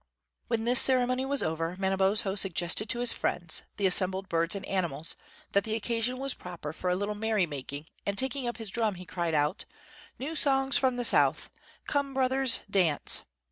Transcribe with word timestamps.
When 0.47 0.63
this 0.63 0.81
ceremony 0.81 1.27
was 1.27 1.43
over, 1.43 1.75
Manabozho 1.77 2.33
suggested 2.33 2.89
to 2.89 3.01
his 3.01 3.13
friends, 3.13 3.61
the 3.77 3.85
assembled 3.85 4.29
birds 4.29 4.55
and 4.55 4.65
animals, 4.65 5.15
that 5.51 5.63
the 5.63 5.75
occasion 5.75 6.17
was 6.17 6.33
proper 6.33 6.73
for 6.73 6.89
a 6.89 6.95
little 6.95 7.13
merry 7.13 7.45
making; 7.45 7.85
and 8.03 8.17
taking 8.17 8.47
up 8.47 8.57
his 8.57 8.71
drum, 8.71 8.95
he 8.95 9.05
cried 9.05 9.35
out: 9.35 9.65
"New 10.17 10.35
songs 10.35 10.75
from 10.75 10.95
the 10.95 11.05
South! 11.05 11.51
Come, 11.85 12.15
brothers, 12.15 12.61
dance!" 12.67 13.25